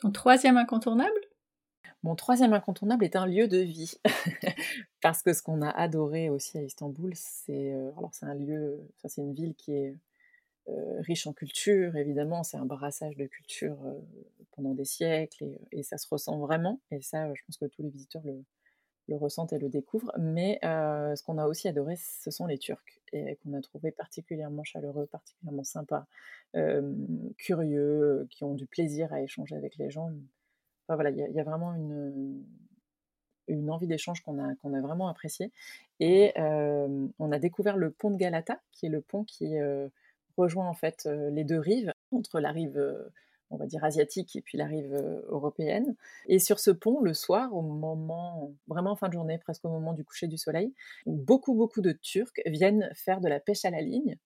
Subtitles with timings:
[0.00, 1.20] Ton troisième incontournable?
[2.02, 4.00] Mon troisième incontournable est un lieu de vie.
[5.02, 7.90] Parce que ce qu'on a adoré aussi à Istanbul, c'est euh,
[8.22, 9.94] un lieu, c'est une ville qui est
[10.68, 13.98] euh, riche en culture, évidemment, c'est un brassage de culture euh,
[14.52, 16.80] pendant des siècles et, ça se ressent vraiment.
[16.90, 18.42] Et ça, je pense que tous les visiteurs le,
[19.10, 20.12] le ressentent et le découvrent.
[20.18, 24.64] Mais ce qu'on a aussi adoré, ce sont les Turcs et qu'on a trouvé particulièrement
[24.64, 26.06] chaleureux, particulièrement sympas,
[27.36, 30.10] curieux, qui ont du plaisir à échanger avec les gens.
[30.86, 35.52] Enfin voilà, il y, a vraiment une, envie d'échange qu'on a, qu'on a vraiment apprécié.
[35.98, 39.56] Et on a découvert le pont de Galata, qui est le pont qui
[40.36, 42.80] rejoint en fait les deux rives, entre la rive
[43.50, 44.94] on va dire asiatique et puis la rive
[45.28, 45.96] européenne.
[46.26, 49.68] Et sur ce pont, le soir, au moment, vraiment en fin de journée, presque au
[49.68, 50.72] moment du coucher du soleil,
[51.06, 54.16] beaucoup, beaucoup de Turcs viennent faire de la pêche à la ligne.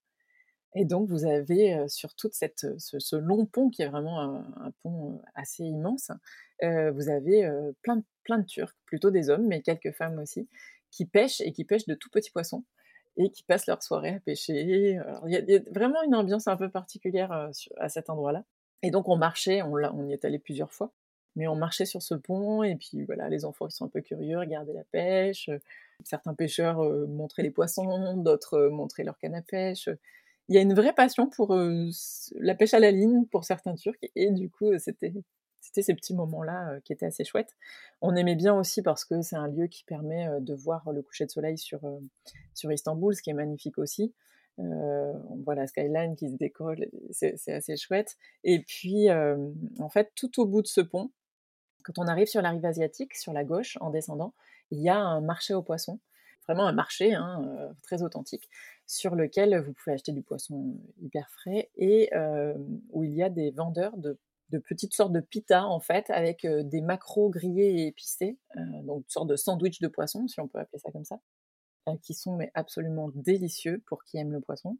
[0.76, 5.22] Et donc, vous avez sur tout cette, ce, long pont, qui est vraiment un, pont
[5.34, 6.10] assez immense,
[6.60, 7.48] vous avez
[7.82, 10.48] plein, plein de Turcs, plutôt des hommes, mais quelques femmes aussi,
[10.90, 12.64] qui pêchent et qui pêchent de tout petits poissons
[13.16, 14.60] et qui passent leur soirée à pêcher.
[14.62, 18.44] Il y, a vraiment une ambiance un peu particulière à cet endroit-là.
[18.84, 20.92] Et donc on marchait, on, y est allé plusieurs fois,
[21.36, 24.02] mais on marchait sur ce pont et puis voilà, les enfants ils sont un peu
[24.02, 25.48] curieux, regardaient la pêche.
[26.04, 29.88] Certains pêcheurs montraient les poissons, d'autres montraient leur canne à pêche.
[30.48, 33.96] Il y a une vraie passion pour la pêche à la ligne pour certains Turcs
[34.14, 35.14] et du coup c'était
[35.62, 37.56] c'était ces petits moments-là qui étaient assez chouettes.
[38.02, 41.24] On aimait bien aussi parce que c'est un lieu qui permet de voir le coucher
[41.24, 41.80] de soleil sur,
[42.52, 44.12] sur Istanbul, ce qui est magnifique aussi.
[44.60, 48.16] Euh, on voit la skyline qui se décolle, c'est assez chouette.
[48.44, 51.10] Et puis, en fait, tout au bout de ce pont,
[51.82, 54.34] quand on arrive sur la rive asiatique, sur la gauche, en descendant,
[54.70, 56.00] il y a un marché aux poissons,
[56.46, 58.48] vraiment un marché hein, très authentique,
[58.86, 62.10] sur lequel vous pouvez acheter du poisson hyper frais et
[62.90, 64.18] où il y a des vendeurs de,
[64.68, 68.38] petites sortes de pita en fait, avec des macros grillés et épicés,
[68.84, 71.20] donc une sorte de sandwich de poisson, si on peut appeler ça comme ça.
[71.86, 74.78] Euh, qui sont mais absolument délicieux pour qui aime le poisson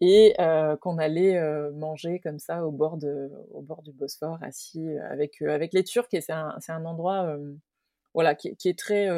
[0.00, 4.38] et euh, qu'on allait euh, manger comme ça au bord, de, au bord du Bosphore,
[4.40, 6.08] assis avec, avec les Turcs.
[6.12, 7.36] Et c'est un, un, endroit
[8.14, 9.08] voilà, qui, qui, est très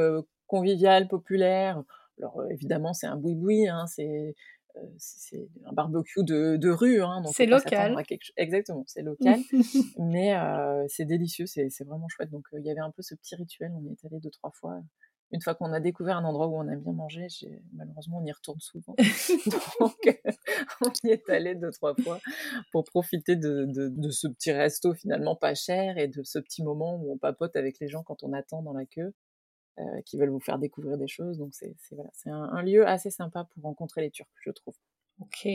[0.48, 1.82] convivial, populaire.
[2.18, 4.34] Alors évidemment, c'est un boui-boui, hein, c'est
[5.64, 7.02] un barbecue de, de rue.
[7.02, 7.96] Hein, c'est local.
[8.36, 9.38] Exactement, c'est local.
[9.98, 10.34] mais
[10.88, 12.30] c'est délicieux, c'est vraiment chouette.
[12.30, 14.50] Donc il y avait un peu ce petit rituel, on y est allé deux, trois
[14.50, 14.82] fois
[15.32, 17.26] une fois qu'on a découvert un endroit où on aime bien manger,
[17.72, 18.94] malheureusement, on y retourne souvent.
[19.80, 20.20] Donc,
[20.80, 22.20] on y est allé deux, trois fois
[22.72, 23.66] pour profiter de,
[24.10, 27.78] ce petit resto finalement pas cher et de ce petit moment où on papote avec
[27.80, 29.12] les gens quand on attend dans la queue,
[29.78, 31.38] euh, qui veulent vous faire découvrir des choses.
[31.38, 34.74] Donc, c'est voilà, un, un lieu assez sympa pour rencontrer les Turcs, je trouve.
[35.20, 35.48] Ok.